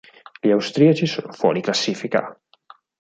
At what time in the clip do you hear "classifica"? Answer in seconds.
1.61-2.35